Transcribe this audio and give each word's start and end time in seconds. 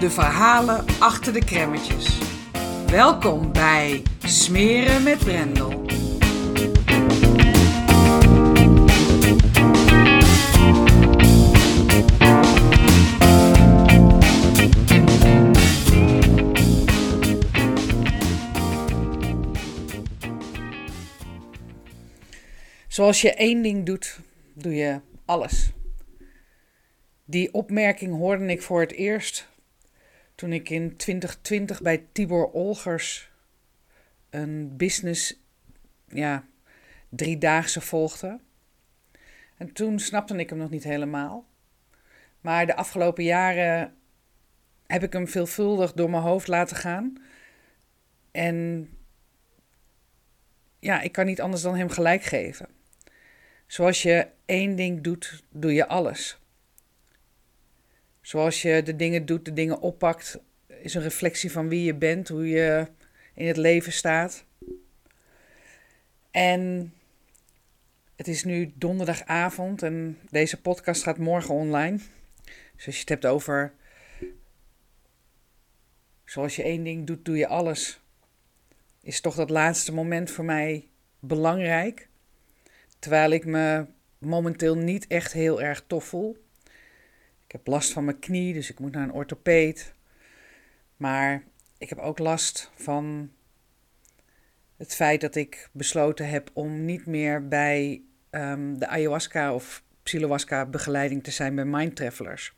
de 0.00 0.10
verhalen 0.10 0.84
achter 0.98 1.32
de 1.32 1.44
kremmetjes. 1.44 2.18
Welkom 2.86 3.52
bij 3.52 4.02
Smeren 4.24 5.02
met 5.02 5.18
Brendel. 5.18 5.82
Zoals 22.88 23.20
je 23.20 23.34
één 23.34 23.62
ding 23.62 23.86
doet, 23.86 24.20
doe 24.54 24.74
je 24.74 25.00
alles. 25.24 25.72
Die 27.24 27.52
opmerking 27.54 28.16
hoorde 28.16 28.46
ik 28.46 28.62
voor 28.62 28.80
het 28.80 28.92
eerst 28.92 29.52
toen 30.34 30.52
ik 30.52 30.70
in 30.70 30.96
2020 30.96 31.82
bij 31.82 32.06
Tibor 32.12 32.50
Olgers 32.52 33.30
een 34.30 34.76
business, 34.76 35.40
ja, 36.08 36.44
driedaagse 37.08 37.80
volgde. 37.80 38.40
En 39.56 39.72
toen 39.72 39.98
snapte 39.98 40.36
ik 40.36 40.50
hem 40.50 40.58
nog 40.58 40.70
niet 40.70 40.84
helemaal. 40.84 41.46
Maar 42.40 42.66
de 42.66 42.76
afgelopen 42.76 43.24
jaren 43.24 43.94
heb 44.86 45.02
ik 45.02 45.12
hem 45.12 45.28
veelvuldig 45.28 45.92
door 45.92 46.10
mijn 46.10 46.22
hoofd 46.22 46.48
laten 46.48 46.76
gaan. 46.76 47.22
En 48.30 48.88
ja, 50.78 51.00
ik 51.00 51.12
kan 51.12 51.26
niet 51.26 51.40
anders 51.40 51.62
dan 51.62 51.76
hem 51.76 51.88
gelijk 51.88 52.22
geven. 52.22 52.68
Zoals 53.66 54.02
je 54.02 54.28
één 54.44 54.76
ding 54.76 55.00
doet, 55.00 55.42
doe 55.50 55.72
je 55.72 55.86
alles. 55.86 56.38
Zoals 58.24 58.62
je 58.62 58.82
de 58.82 58.96
dingen 58.96 59.26
doet, 59.26 59.44
de 59.44 59.52
dingen 59.52 59.80
oppakt, 59.80 60.38
is 60.66 60.94
een 60.94 61.02
reflectie 61.02 61.52
van 61.52 61.68
wie 61.68 61.84
je 61.84 61.94
bent, 61.94 62.28
hoe 62.28 62.48
je 62.48 62.86
in 63.34 63.46
het 63.46 63.56
leven 63.56 63.92
staat. 63.92 64.44
En 66.30 66.92
het 68.16 68.28
is 68.28 68.44
nu 68.44 68.72
donderdagavond 68.74 69.82
en 69.82 70.18
deze 70.30 70.60
podcast 70.60 71.02
gaat 71.02 71.18
morgen 71.18 71.54
online. 71.54 71.98
Dus 72.76 72.86
als 72.86 72.94
je 72.94 73.00
het 73.00 73.08
hebt 73.08 73.26
over 73.26 73.72
zoals 76.24 76.56
je 76.56 76.62
één 76.62 76.84
ding 76.84 77.06
doet, 77.06 77.24
doe 77.24 77.36
je 77.36 77.46
alles. 77.46 78.00
Is 79.02 79.20
toch 79.20 79.34
dat 79.34 79.50
laatste 79.50 79.92
moment 79.92 80.30
voor 80.30 80.44
mij 80.44 80.88
belangrijk. 81.18 82.08
Terwijl 82.98 83.30
ik 83.30 83.44
me 83.44 83.86
momenteel 84.18 84.76
niet 84.76 85.06
echt 85.06 85.32
heel 85.32 85.62
erg 85.62 85.84
tof 85.86 86.04
voel. 86.04 86.43
Ik 87.54 87.60
heb 87.60 87.74
last 87.74 87.92
van 87.92 88.04
mijn 88.04 88.18
knie, 88.18 88.52
dus 88.52 88.70
ik 88.70 88.78
moet 88.78 88.92
naar 88.92 89.02
een 89.02 89.12
orthopeed. 89.12 89.94
Maar 90.96 91.42
ik 91.78 91.88
heb 91.88 91.98
ook 91.98 92.18
last 92.18 92.70
van 92.74 93.30
het 94.76 94.94
feit 94.94 95.20
dat 95.20 95.34
ik 95.34 95.68
besloten 95.72 96.28
heb 96.28 96.50
om 96.52 96.84
niet 96.84 97.06
meer 97.06 97.48
bij 97.48 98.02
um, 98.30 98.78
de 98.78 98.86
ayahuasca 98.86 99.54
of 99.54 99.82
psilohuasca 100.02 100.66
begeleiding 100.66 101.24
te 101.24 101.30
zijn 101.30 101.54
bij 101.54 101.64
Mind 101.64 101.96
Travelers. 101.96 102.54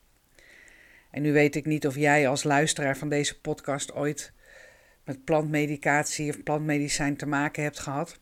En 1.10 1.22
nu 1.22 1.32
weet 1.32 1.56
ik 1.56 1.66
niet 1.66 1.86
of 1.86 1.96
jij 1.96 2.28
als 2.28 2.44
luisteraar 2.44 2.96
van 2.96 3.08
deze 3.08 3.40
podcast 3.40 3.94
ooit 3.94 4.32
met 5.04 5.24
plantmedicatie 5.24 6.30
of 6.30 6.42
plantmedicijn 6.42 7.16
te 7.16 7.26
maken 7.26 7.62
hebt 7.62 7.78
gehad. 7.78 8.18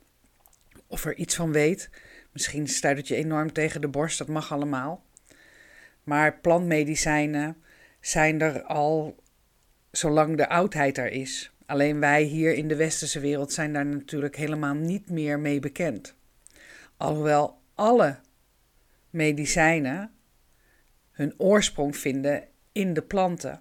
Of 0.86 1.04
er 1.04 1.16
iets 1.16 1.34
van 1.34 1.52
weet. 1.52 1.90
Misschien 2.32 2.66
stuit 2.66 2.96
het 2.96 3.08
je 3.08 3.16
enorm 3.16 3.52
tegen 3.52 3.80
de 3.80 3.88
borst, 3.88 4.18
dat 4.18 4.28
mag 4.28 4.52
allemaal. 4.52 5.04
Maar 6.04 6.38
plantmedicijnen 6.38 7.56
zijn 8.00 8.40
er 8.40 8.62
al 8.62 9.16
zolang 9.90 10.36
de 10.36 10.48
oudheid 10.48 10.98
er 10.98 11.10
is. 11.10 11.52
Alleen 11.66 12.00
wij 12.00 12.22
hier 12.22 12.54
in 12.54 12.68
de 12.68 12.76
westerse 12.76 13.20
wereld 13.20 13.52
zijn 13.52 13.72
daar 13.72 13.86
natuurlijk 13.86 14.36
helemaal 14.36 14.74
niet 14.74 15.10
meer 15.10 15.38
mee 15.38 15.60
bekend. 15.60 16.14
Alhoewel 16.96 17.58
alle 17.74 18.18
medicijnen 19.10 20.10
hun 21.10 21.34
oorsprong 21.36 21.96
vinden 21.96 22.44
in 22.72 22.94
de 22.94 23.02
planten. 23.02 23.60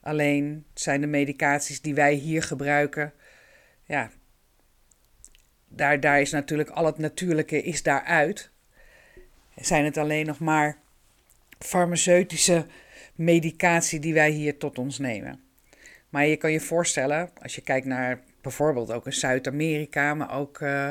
Alleen 0.00 0.64
zijn 0.74 1.00
de 1.00 1.06
medicaties 1.06 1.80
die 1.80 1.94
wij 1.94 2.14
hier 2.14 2.42
gebruiken, 2.42 3.12
ja, 3.84 4.10
daar, 5.68 6.00
daar 6.00 6.20
is 6.20 6.30
natuurlijk 6.30 6.70
al 6.70 6.86
het 6.86 6.98
natuurlijke 6.98 7.62
is 7.62 7.82
daaruit. 7.82 8.50
Zijn 9.56 9.84
het 9.84 9.96
alleen 9.96 10.26
nog 10.26 10.38
maar 10.38 10.78
farmaceutische 11.64 12.66
medicatie 13.14 14.00
die 14.00 14.14
wij 14.14 14.30
hier 14.30 14.58
tot 14.58 14.78
ons 14.78 14.98
nemen. 14.98 15.40
Maar 16.08 16.26
je 16.26 16.36
kan 16.36 16.52
je 16.52 16.60
voorstellen, 16.60 17.30
als 17.42 17.54
je 17.54 17.60
kijkt 17.60 17.86
naar 17.86 18.22
bijvoorbeeld 18.40 18.92
ook 18.92 19.06
in 19.06 19.12
Zuid-Amerika, 19.12 20.14
maar 20.14 20.38
ook 20.38 20.60
uh, 20.60 20.90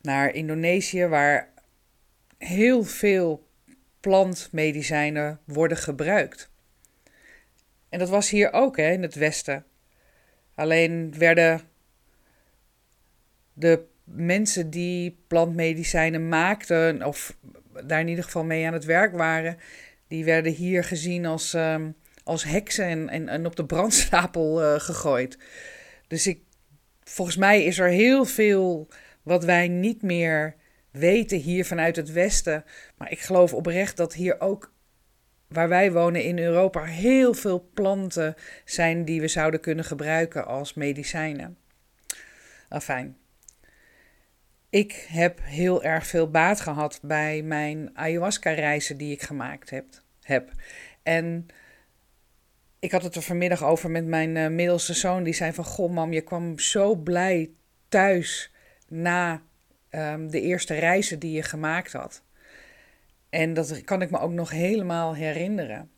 naar 0.00 0.34
Indonesië, 0.34 1.06
waar 1.06 1.48
heel 2.38 2.84
veel 2.84 3.48
plantmedicijnen 4.00 5.40
worden 5.44 5.76
gebruikt. 5.76 6.50
En 7.88 7.98
dat 7.98 8.08
was 8.08 8.30
hier 8.30 8.52
ook 8.52 8.76
hè, 8.76 8.90
in 8.90 9.02
het 9.02 9.14
Westen. 9.14 9.64
Alleen 10.54 11.18
werden 11.18 11.60
de 13.52 13.84
mensen 14.04 14.70
die 14.70 15.18
plantmedicijnen 15.26 16.28
maakten, 16.28 17.06
of 17.06 17.36
daar 17.84 18.00
in 18.00 18.08
ieder 18.08 18.24
geval 18.24 18.44
mee 18.44 18.66
aan 18.66 18.72
het 18.72 18.84
werk 18.84 19.12
waren, 19.12 19.56
die 20.08 20.24
werden 20.24 20.52
hier 20.52 20.84
gezien 20.84 21.26
als, 21.26 21.54
uh, 21.54 21.76
als 22.24 22.44
heksen 22.44 22.84
en, 22.84 23.08
en, 23.08 23.28
en, 23.28 23.46
op 23.46 23.56
de 23.56 23.64
brandstapel 23.64 24.62
uh, 24.62 24.80
gegooid. 24.80 25.38
Dus 26.06 26.26
ik, 26.26 26.42
volgens 27.04 27.36
mij 27.36 27.64
is 27.64 27.78
er 27.78 27.88
heel 27.88 28.24
veel 28.24 28.88
wat 29.22 29.44
wij 29.44 29.68
niet 29.68 30.02
meer 30.02 30.56
weten 30.90 31.38
hier 31.38 31.64
vanuit 31.64 31.96
het 31.96 32.12
Westen. 32.12 32.64
Maar 32.96 33.10
ik 33.10 33.20
geloof 33.20 33.54
oprecht 33.54 33.96
dat 33.96 34.14
hier 34.14 34.40
ook, 34.40 34.72
waar 35.48 35.68
wij 35.68 35.92
wonen 35.92 36.24
in 36.24 36.38
Europa, 36.38 36.84
heel 36.84 37.34
veel 37.34 37.70
planten 37.74 38.34
zijn 38.64 39.04
die 39.04 39.20
we 39.20 39.28
zouden 39.28 39.60
kunnen 39.60 39.84
gebruiken 39.84 40.46
als 40.46 40.74
medicijnen. 40.74 41.56
Enfin, 42.68 43.16
ik 44.72 45.06
heb 45.08 45.40
heel 45.42 45.82
erg 45.82 46.06
veel 46.06 46.30
baat 46.30 46.60
gehad 46.60 47.00
bij 47.02 47.42
mijn 47.42 47.90
ayahuasca-reizen 47.94 48.96
die 48.96 49.12
ik 49.12 49.22
gemaakt 49.22 49.70
heb. 50.22 50.50
En 51.02 51.46
ik 52.78 52.92
had 52.92 53.02
het 53.02 53.14
er 53.14 53.22
vanmiddag 53.22 53.64
over 53.64 53.90
met 53.90 54.06
mijn 54.06 54.36
uh, 54.36 54.48
middelste 54.48 54.94
zoon. 54.94 55.22
Die 55.22 55.34
zei 55.34 55.52
van, 55.52 55.64
goh 55.64 55.92
mam, 55.92 56.12
je 56.12 56.20
kwam 56.20 56.58
zo 56.58 56.94
blij 56.94 57.50
thuis 57.88 58.52
na 58.88 59.42
um, 59.90 60.30
de 60.30 60.40
eerste 60.40 60.74
reizen 60.74 61.18
die 61.18 61.32
je 61.32 61.42
gemaakt 61.42 61.92
had. 61.92 62.22
En 63.30 63.54
dat 63.54 63.84
kan 63.84 64.02
ik 64.02 64.10
me 64.10 64.18
ook 64.18 64.32
nog 64.32 64.50
helemaal 64.50 65.14
herinneren. 65.14 65.90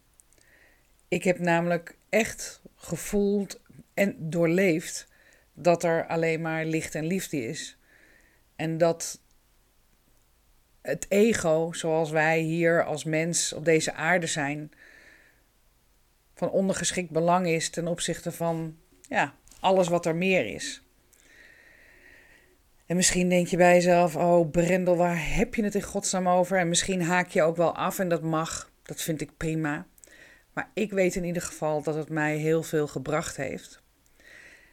Ik 1.09 1.25
heb 1.25 1.39
namelijk 1.39 1.97
echt 2.09 2.63
gevoeld 2.77 3.61
en 3.95 4.17
doorleefd 4.19 5.09
dat 5.53 5.85
er 5.85 6.07
alleen 6.07 6.41
maar 6.41 6.65
licht 6.65 6.95
en 6.95 7.07
liefde 7.07 7.47
is. 7.47 7.79
En 8.57 8.79
dat 8.79 9.21
het 10.83 11.07
ego, 11.09 11.73
zoals 11.73 12.11
wij 12.11 12.39
hier 12.39 12.85
als 12.85 13.05
mens 13.05 13.53
op 13.53 13.65
deze 13.65 13.93
aarde 13.93 14.27
zijn, 14.27 14.73
van 16.35 16.51
ondergeschikt 16.51 17.11
belang 17.11 17.47
is 17.47 17.71
ten 17.71 17.87
opzichte 17.87 18.33
van 18.33 18.77
ja, 19.09 19.35
alles 19.61 19.89
wat 19.89 20.07
er 20.07 20.17
meer 20.17 20.47
is. 20.47 20.83
En 22.87 22.97
misschien 22.97 23.29
denk 23.29 23.47
je 23.47 23.57
bij 23.57 23.75
jezelf: 23.75 24.17
Oh, 24.17 24.51
Brendel, 24.51 24.97
waar 24.97 25.35
heb 25.35 25.55
je 25.55 25.65
het 25.65 25.75
in 25.75 25.83
godsnaam 25.83 26.29
over? 26.29 26.59
En 26.59 26.69
misschien 26.69 27.03
haak 27.03 27.29
je 27.29 27.43
ook 27.43 27.57
wel 27.57 27.77
af 27.77 27.99
en 27.99 28.09
dat 28.09 28.23
mag. 28.23 28.71
Dat 28.83 29.03
vind 29.03 29.21
ik 29.21 29.37
prima. 29.37 29.87
Maar 30.53 30.71
ik 30.75 30.91
weet 30.93 31.15
in 31.15 31.25
ieder 31.25 31.43
geval 31.43 31.83
dat 31.83 31.95
het 31.95 32.09
mij 32.09 32.37
heel 32.37 32.63
veel 32.63 32.87
gebracht 32.87 33.37
heeft. 33.37 33.83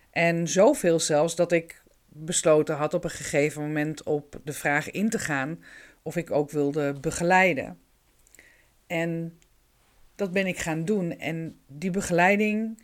En 0.09 0.47
zoveel 0.47 0.99
zelfs 0.99 1.35
dat 1.35 1.51
ik 1.51 1.80
besloten 2.13 2.75
had 2.75 2.93
op 2.93 3.03
een 3.03 3.09
gegeven 3.09 3.61
moment 3.61 4.03
op 4.03 4.39
de 4.43 4.53
vraag 4.53 4.91
in 4.91 5.09
te 5.09 5.19
gaan 5.19 5.63
of 6.01 6.15
ik 6.15 6.31
ook 6.31 6.49
wilde 6.49 6.93
begeleiden. 6.93 7.79
En 8.87 9.39
dat 10.15 10.31
ben 10.31 10.47
ik 10.47 10.57
gaan 10.57 10.85
doen. 10.85 11.19
En 11.19 11.59
die 11.67 11.91
begeleiding 11.91 12.83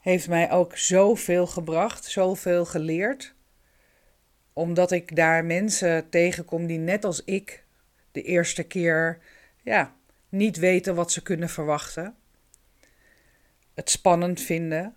heeft 0.00 0.28
mij 0.28 0.50
ook 0.50 0.76
zoveel 0.76 1.46
gebracht, 1.46 2.04
zoveel 2.04 2.64
geleerd. 2.64 3.34
Omdat 4.52 4.90
ik 4.90 5.16
daar 5.16 5.44
mensen 5.44 6.08
tegenkom 6.08 6.66
die 6.66 6.78
net 6.78 7.04
als 7.04 7.24
ik 7.24 7.64
de 8.12 8.22
eerste 8.22 8.62
keer 8.62 9.18
ja, 9.62 9.94
niet 10.28 10.56
weten 10.56 10.94
wat 10.94 11.12
ze 11.12 11.22
kunnen 11.22 11.48
verwachten. 11.48 12.14
Het 13.74 13.90
spannend 13.90 14.40
vinden. 14.40 14.94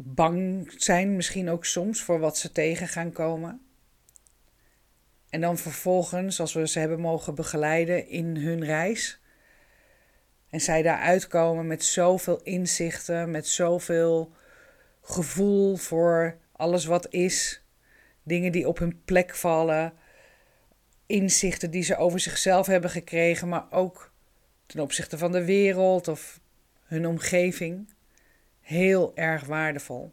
Bang 0.00 0.72
zijn 0.76 1.16
misschien 1.16 1.50
ook 1.50 1.64
soms 1.64 2.02
voor 2.02 2.18
wat 2.18 2.38
ze 2.38 2.52
tegen 2.52 2.88
gaan 2.88 3.12
komen. 3.12 3.60
En 5.28 5.40
dan 5.40 5.58
vervolgens, 5.58 6.40
als 6.40 6.52
we 6.52 6.68
ze 6.68 6.78
hebben 6.78 7.00
mogen 7.00 7.34
begeleiden 7.34 8.08
in 8.08 8.36
hun 8.36 8.64
reis. 8.64 9.20
En 10.50 10.60
zij 10.60 10.82
daar 10.82 10.98
uitkomen 10.98 11.66
met 11.66 11.84
zoveel 11.84 12.42
inzichten, 12.42 13.30
met 13.30 13.46
zoveel 13.46 14.32
gevoel 15.02 15.76
voor 15.76 16.38
alles 16.52 16.84
wat 16.84 17.10
is. 17.10 17.62
Dingen 18.22 18.52
die 18.52 18.68
op 18.68 18.78
hun 18.78 19.02
plek 19.04 19.34
vallen. 19.34 19.92
Inzichten 21.06 21.70
die 21.70 21.82
ze 21.82 21.96
over 21.96 22.20
zichzelf 22.20 22.66
hebben 22.66 22.90
gekregen, 22.90 23.48
maar 23.48 23.66
ook 23.70 24.12
ten 24.66 24.80
opzichte 24.80 25.18
van 25.18 25.32
de 25.32 25.44
wereld 25.44 26.08
of 26.08 26.40
hun 26.84 27.06
omgeving. 27.06 27.96
Heel 28.68 29.16
erg 29.16 29.44
waardevol. 29.44 30.12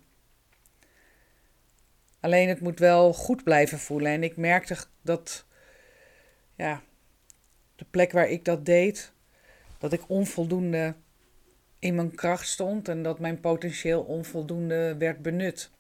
Alleen 2.20 2.50
het 2.50 2.60
moet 2.60 2.80
wel 2.80 3.14
goed 3.14 3.44
blijven 3.44 3.80
voelen. 3.80 4.12
En 4.12 4.24
ik 4.24 4.38
merkte 4.38 4.78
dat, 5.02 5.46
ja, 6.56 6.82
de 7.76 7.86
plek 7.90 8.12
waar 8.12 8.30
ik 8.30 8.46
dat 8.46 8.66
deed, 8.66 9.14
dat 9.78 9.94
ik 9.94 10.10
onvoldoende 10.10 10.96
in 11.80 11.96
mijn 11.96 12.16
kracht 12.16 12.48
stond 12.48 12.88
en 12.88 13.04
dat 13.04 13.20
mijn 13.20 13.40
potentieel 13.40 14.02
onvoldoende 14.02 14.96
werd 14.98 15.22
benut. 15.22 15.72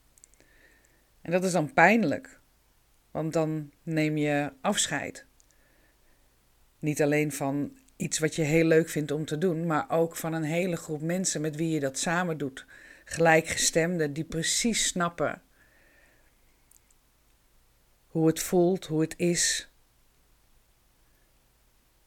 En 1.21 1.31
dat 1.31 1.43
is 1.43 1.51
dan 1.51 1.73
pijnlijk, 1.73 2.39
want 3.11 3.33
dan 3.33 3.71
neem 3.83 4.17
je 4.17 4.53
afscheid. 4.61 5.25
Niet 6.79 7.01
alleen 7.01 7.31
van 7.31 7.77
iets 7.95 8.19
wat 8.19 8.35
je 8.35 8.41
heel 8.41 8.65
leuk 8.65 8.89
vindt 8.89 9.11
om 9.11 9.25
te 9.25 9.37
doen, 9.37 9.65
maar 9.65 9.85
ook 9.89 10.15
van 10.15 10.33
een 10.33 10.43
hele 10.43 10.75
groep 10.75 11.01
mensen 11.01 11.41
met 11.41 11.55
wie 11.55 11.69
je 11.69 11.79
dat 11.79 11.97
samen 11.97 12.37
doet. 12.37 12.65
Gelijkgestemden 13.05 14.13
die 14.13 14.23
precies 14.23 14.87
snappen 14.87 15.41
hoe 18.07 18.27
het 18.27 18.39
voelt, 18.39 18.85
hoe 18.85 19.01
het 19.01 19.13
is 19.17 19.69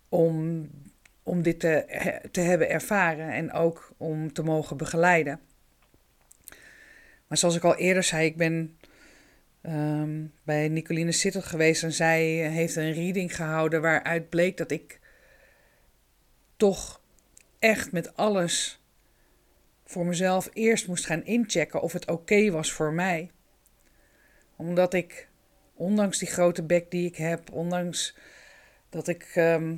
om, 0.09 0.69
om 1.23 1.43
dit 1.43 1.61
te, 1.61 1.85
te 2.31 2.41
hebben 2.41 2.71
ervaren 2.71 3.33
en 3.33 3.53
ook 3.53 3.93
om 3.97 4.33
te 4.33 4.43
mogen 4.43 4.77
begeleiden. 4.77 5.41
Maar 7.27 7.39
zoals 7.39 7.57
ik 7.57 7.65
al 7.65 7.77
eerder 7.77 8.03
zei, 8.03 8.27
ik 8.27 8.37
ben 8.37 8.79
ehm, 9.61 10.25
bij 10.43 10.69
Nicoline 10.69 11.13
Sitter 11.13 11.43
geweest 11.43 11.83
en 11.83 11.93
zij 11.93 12.25
heeft 12.27 12.77
een 12.77 12.93
reading 12.93 13.37
gehouden 13.37 13.81
waaruit 13.81 14.29
bleek 14.29 14.57
dat 14.57 14.71
ik 14.71 14.98
toch 16.59 17.01
echt 17.59 17.93
met 17.93 18.17
alles 18.17 18.83
voor 19.85 20.07
mezelf 20.07 20.49
eerst 20.53 20.87
moest 20.87 21.07
gaan 21.07 21.25
inchecken 21.25 21.81
of 21.81 21.93
het 21.93 22.11
oké 22.11 22.51
was 22.51 22.73
voor 22.73 22.93
mij. 22.93 23.31
Omdat 24.57 24.95
ik 24.95 25.29
ondanks 25.75 26.19
die 26.19 26.29
grote 26.29 26.63
bek 26.63 26.91
die 26.91 27.07
ik 27.07 27.17
heb, 27.17 27.53
ondanks 27.53 28.17
dat 28.89 29.09
ik 29.09 29.33
ehm, 29.35 29.77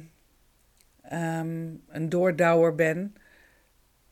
ehm, 1.02 1.74
een 1.88 2.08
doordouwer 2.08 2.74
ben, 2.74 3.14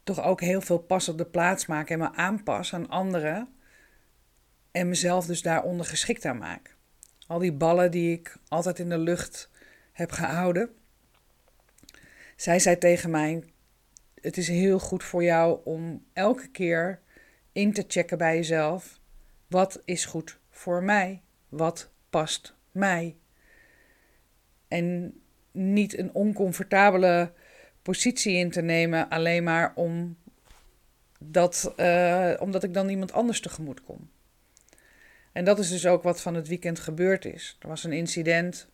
toch 0.03 0.23
ook 0.23 0.41
heel 0.41 0.61
veel 0.61 0.79
pas 0.79 1.09
op 1.09 1.19
de 1.19 1.27
plaats 1.27 1.67
maak 1.67 1.91
en 1.91 1.99
me 1.99 2.13
aanpas 2.13 2.75
aan 2.75 2.89
anderen 2.89 3.49
en 4.71 4.89
mezelf 4.89 5.27
dus 5.27 5.43
daaronder 5.43 5.87
geschikt 5.87 6.25
aan 6.25 6.39
maak. 6.39 6.77
Al 7.27 7.39
die 7.39 7.53
ballen 7.53 7.91
die 7.91 8.13
ik 8.13 8.37
altijd 8.49 8.79
in 8.79 8.89
de 8.89 8.99
lucht 8.99 9.51
heb 9.93 10.11
gehouden. 10.11 10.78
Zij 12.39 12.59
zei 12.59 12.79
tegen 12.79 13.11
mij: 13.11 13.45
Het 14.21 14.37
is 14.37 14.49
heel 14.49 14.79
goed 14.79 15.05
voor 15.05 15.23
jou 15.23 15.61
om 15.65 16.05
elke 16.13 16.49
keer 16.49 17.01
in 17.53 17.73
te 17.73 17.85
checken 17.89 18.19
bij 18.19 18.37
jezelf: 18.37 19.01
wat 19.47 19.83
is 19.85 20.05
goed 20.05 20.39
voor 20.51 20.83
mij? 20.83 21.23
wat 21.49 21.91
past 22.11 22.55
mij. 22.71 23.17
En 24.69 25.15
niet 25.51 25.99
een 25.99 26.15
oncomfortabele 26.15 27.33
positie 27.83 28.37
in 28.37 28.51
te 28.51 28.63
nemen, 28.63 29.09
alleen 29.09 29.45
maar 29.45 29.73
om 29.75 30.17
dat, 31.19 31.73
uh, 31.77 32.35
omdat 32.39 32.63
ik 32.65 32.75
dan 32.75 32.89
iemand 32.89 33.13
anders 33.13 33.41
tegemoet 33.41 33.83
kom. 33.83 34.11
En 35.33 35.45
dat 35.45 35.59
is 35.59 35.69
dus 35.69 35.87
ook 35.87 36.03
wat 36.03 36.21
van 36.21 36.35
het 36.35 36.49
weekend 36.49 36.79
gebeurd 36.79 37.25
is. 37.25 37.57
Er 37.61 37.69
was 37.69 37.85
een 37.85 37.93
incident 37.93 38.69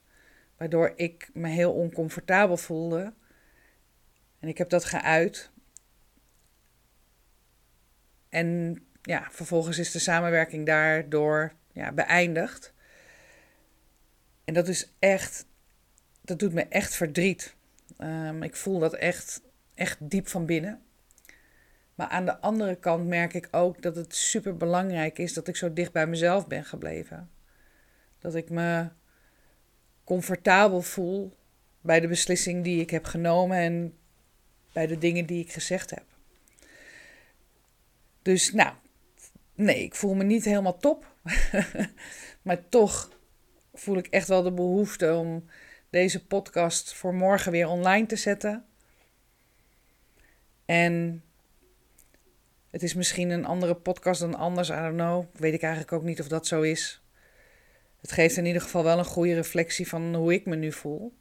waardoor 0.56 0.92
ik 0.96 1.30
me 1.32 1.48
heel 1.48 1.72
oncomfortabel 1.72 2.56
voelde. 2.56 3.12
En 4.44 4.50
ik 4.50 4.58
heb 4.58 4.68
dat 4.68 4.84
geuit. 4.84 5.50
En 8.28 8.78
ja, 9.02 9.28
vervolgens 9.30 9.78
is 9.78 9.90
de 9.90 9.98
samenwerking 9.98 10.66
daardoor 10.66 11.52
ja, 11.72 11.92
beëindigd. 11.92 12.72
En 14.44 14.54
dat 14.54 14.68
is 14.68 14.92
echt, 14.98 15.46
dat 16.20 16.38
doet 16.38 16.52
me 16.52 16.62
echt 16.62 16.94
verdriet. 16.94 17.56
Um, 17.98 18.42
ik 18.42 18.56
voel 18.56 18.78
dat 18.78 18.94
echt, 18.94 19.42
echt 19.74 20.10
diep 20.10 20.28
van 20.28 20.46
binnen. 20.46 20.82
Maar 21.94 22.08
aan 22.08 22.24
de 22.24 22.40
andere 22.40 22.74
kant 22.74 23.06
merk 23.06 23.34
ik 23.34 23.48
ook 23.50 23.82
dat 23.82 23.96
het 23.96 24.14
super 24.14 24.56
belangrijk 24.56 25.18
is 25.18 25.32
dat 25.32 25.48
ik 25.48 25.56
zo 25.56 25.72
dicht 25.72 25.92
bij 25.92 26.06
mezelf 26.06 26.46
ben 26.46 26.64
gebleven. 26.64 27.30
Dat 28.18 28.34
ik 28.34 28.50
me 28.50 28.88
comfortabel 30.04 30.82
voel 30.82 31.36
bij 31.80 32.00
de 32.00 32.08
beslissing 32.08 32.64
die 32.64 32.80
ik 32.80 32.90
heb 32.90 33.04
genomen 33.04 33.56
en 33.56 33.98
bij 34.74 34.86
de 34.86 34.98
dingen 34.98 35.26
die 35.26 35.44
ik 35.44 35.52
gezegd 35.52 35.90
heb. 35.90 36.04
Dus 38.22 38.52
nou, 38.52 38.74
nee, 39.54 39.82
ik 39.82 39.94
voel 39.94 40.14
me 40.14 40.24
niet 40.24 40.44
helemaal 40.44 40.76
top. 40.76 41.14
maar 42.42 42.68
toch 42.68 43.18
voel 43.74 43.96
ik 43.96 44.06
echt 44.06 44.28
wel 44.28 44.42
de 44.42 44.52
behoefte 44.52 45.14
om 45.14 45.44
deze 45.90 46.26
podcast 46.26 46.94
voor 46.94 47.14
morgen 47.14 47.52
weer 47.52 47.68
online 47.68 48.06
te 48.06 48.16
zetten. 48.16 48.64
En 50.64 51.22
het 52.70 52.82
is 52.82 52.94
misschien 52.94 53.30
een 53.30 53.44
andere 53.44 53.74
podcast 53.74 54.20
dan 54.20 54.34
anders, 54.34 54.68
I 54.68 54.72
don't 54.72 54.94
know. 54.94 55.24
Weet 55.32 55.54
ik 55.54 55.62
eigenlijk 55.62 55.92
ook 55.92 56.02
niet 56.02 56.20
of 56.20 56.28
dat 56.28 56.46
zo 56.46 56.62
is. 56.62 57.02
Het 58.00 58.12
geeft 58.12 58.36
in 58.36 58.46
ieder 58.46 58.62
geval 58.62 58.84
wel 58.84 58.98
een 58.98 59.04
goede 59.04 59.34
reflectie 59.34 59.88
van 59.88 60.14
hoe 60.14 60.32
ik 60.32 60.46
me 60.46 60.56
nu 60.56 60.72
voel. 60.72 61.14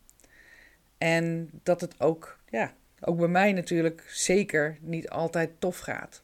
En 0.97 1.49
dat 1.63 1.81
het 1.81 1.99
ook, 1.99 2.39
ja, 2.49 2.73
ook 3.05 3.17
bij 3.17 3.27
mij 3.27 3.53
natuurlijk 3.53 4.03
zeker 4.07 4.77
niet 4.81 5.09
altijd 5.09 5.59
tof 5.59 5.79
gaat. 5.79 6.23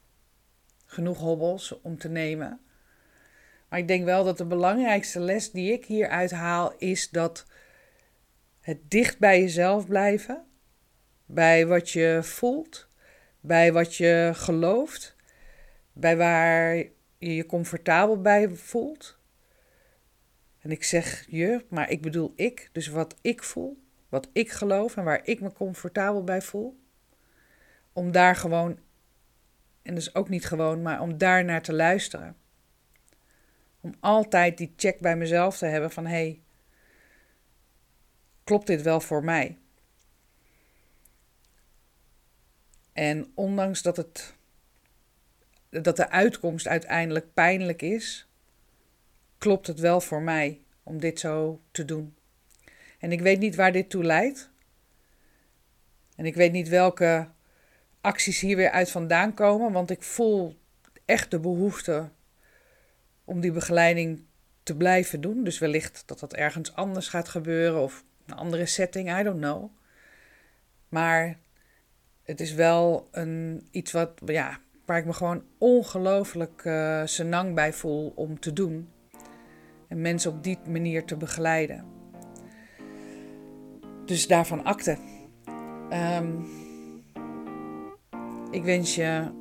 Genoeg 0.85 1.17
hobbels 1.17 1.81
om 1.81 1.97
te 1.97 2.09
nemen. 2.09 2.59
Maar 3.69 3.79
ik 3.79 3.87
denk 3.87 4.05
wel 4.05 4.23
dat 4.23 4.37
de 4.37 4.45
belangrijkste 4.45 5.19
les 5.19 5.51
die 5.51 5.73
ik 5.73 5.85
hieruit 5.85 6.31
haal 6.31 6.73
is 6.77 7.09
dat 7.09 7.45
het 8.59 8.91
dicht 8.91 9.19
bij 9.19 9.41
jezelf 9.41 9.87
blijven, 9.87 10.45
bij 11.25 11.67
wat 11.67 11.89
je 11.89 12.19
voelt, 12.21 12.87
bij 13.39 13.73
wat 13.73 13.95
je 13.95 14.31
gelooft, 14.33 15.15
bij 15.93 16.17
waar 16.17 16.75
je 17.17 17.35
je 17.35 17.45
comfortabel 17.45 18.21
bij 18.21 18.49
voelt. 18.49 19.17
En 20.59 20.71
ik 20.71 20.83
zeg 20.83 21.25
je, 21.29 21.65
maar 21.69 21.89
ik 21.89 22.01
bedoel 22.01 22.33
ik, 22.35 22.69
dus 22.71 22.87
wat 22.87 23.15
ik 23.21 23.43
voel, 23.43 23.77
wat 24.09 24.29
ik 24.33 24.51
geloof 24.51 24.97
en 24.97 25.03
waar 25.03 25.21
ik 25.23 25.41
me 25.41 25.53
comfortabel 25.53 26.23
bij 26.23 26.41
voel. 26.41 26.79
Om 27.93 28.11
daar 28.11 28.35
gewoon, 28.35 28.79
en 29.81 29.95
dus 29.95 30.15
ook 30.15 30.29
niet 30.29 30.45
gewoon, 30.45 30.81
maar 30.81 31.01
om 31.01 31.17
daar 31.17 31.45
naar 31.45 31.61
te 31.61 31.73
luisteren. 31.73 32.35
Om 33.81 33.93
altijd 33.99 34.57
die 34.57 34.73
check 34.75 34.99
bij 34.99 35.15
mezelf 35.15 35.57
te 35.57 35.65
hebben 35.65 35.91
van 35.91 36.05
hé, 36.05 36.11
hey, 36.11 36.41
klopt 38.43 38.67
dit 38.67 38.81
wel 38.81 38.99
voor 38.99 39.23
mij? 39.23 39.57
En 42.93 43.31
ondanks 43.35 43.81
dat, 43.81 43.97
het, 43.97 44.35
dat 45.69 45.95
de 45.95 46.09
uitkomst 46.09 46.67
uiteindelijk 46.67 47.33
pijnlijk 47.33 47.81
is, 47.81 48.27
klopt 49.37 49.67
het 49.67 49.79
wel 49.79 50.01
voor 50.01 50.21
mij 50.21 50.61
om 50.83 50.99
dit 50.99 51.19
zo 51.19 51.61
te 51.71 51.85
doen. 51.85 52.18
En 52.99 53.11
ik 53.11 53.21
weet 53.21 53.39
niet 53.39 53.55
waar 53.55 53.71
dit 53.71 53.89
toe 53.89 54.03
leidt. 54.03 54.49
En 56.15 56.25
ik 56.25 56.35
weet 56.35 56.51
niet 56.51 56.67
welke 56.67 57.27
acties 58.01 58.39
hier 58.39 58.55
weer 58.55 58.71
uit 58.71 58.91
vandaan 58.91 59.33
komen, 59.33 59.71
want 59.71 59.89
ik 59.89 60.03
voel 60.03 60.57
echt 61.05 61.31
de 61.31 61.39
behoefte 61.39 62.09
om 63.23 63.39
die 63.39 63.51
begeleiding 63.51 64.23
te 64.63 64.75
blijven 64.75 65.21
doen. 65.21 65.43
Dus 65.43 65.59
wellicht 65.59 66.03
dat 66.05 66.19
dat 66.19 66.33
ergens 66.33 66.75
anders 66.75 67.07
gaat 67.07 67.29
gebeuren 67.29 67.81
of 67.81 68.03
een 68.25 68.35
andere 68.35 68.65
setting, 68.65 69.19
I 69.19 69.23
don't 69.23 69.39
know. 69.39 69.71
Maar 70.89 71.37
het 72.23 72.39
is 72.39 72.53
wel 72.53 73.07
een, 73.11 73.67
iets 73.71 73.91
wat, 73.91 74.11
ja, 74.25 74.59
waar 74.85 74.97
ik 74.97 75.05
me 75.05 75.13
gewoon 75.13 75.43
ongelooflijk 75.57 76.63
uh, 76.65 77.01
senang 77.05 77.55
bij 77.55 77.73
voel 77.73 78.13
om 78.15 78.39
te 78.39 78.53
doen. 78.53 78.89
En 79.87 80.01
mensen 80.01 80.31
op 80.31 80.43
die 80.43 80.57
manier 80.67 81.05
te 81.05 81.17
begeleiden. 81.17 81.98
Dus 84.09 84.27
daarvan 84.27 84.63
akte. 84.63 84.97
Um, 86.17 86.47
ik 88.51 88.63
wens 88.63 88.95
je 88.95 89.31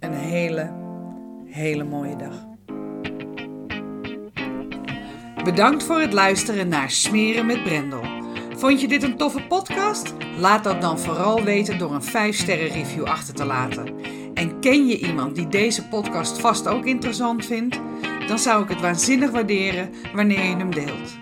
een 0.00 0.12
hele, 0.12 0.72
hele 1.46 1.84
mooie 1.84 2.16
dag. 2.16 2.46
Bedankt 5.44 5.84
voor 5.84 6.00
het 6.00 6.12
luisteren 6.12 6.68
naar 6.68 6.90
Smeren 6.90 7.46
met 7.46 7.62
Brendel. 7.62 8.02
Vond 8.56 8.80
je 8.80 8.88
dit 8.88 9.02
een 9.02 9.16
toffe 9.16 9.46
podcast? 9.46 10.14
Laat 10.38 10.64
dat 10.64 10.80
dan 10.80 10.98
vooral 10.98 11.42
weten 11.44 11.78
door 11.78 11.94
een 11.94 12.32
5-sterren 12.34 12.72
review 12.72 13.04
achter 13.04 13.34
te 13.34 13.44
laten. 13.44 13.94
En 14.34 14.60
ken 14.60 14.86
je 14.86 14.98
iemand 14.98 15.34
die 15.34 15.48
deze 15.48 15.88
podcast 15.88 16.40
vast 16.40 16.68
ook 16.68 16.84
interessant 16.84 17.46
vindt? 17.46 17.80
Dan 18.26 18.38
zou 18.38 18.62
ik 18.62 18.68
het 18.68 18.80
waanzinnig 18.80 19.30
waarderen 19.30 19.90
wanneer 20.14 20.44
je 20.44 20.56
hem 20.56 20.74
deelt. 20.74 21.21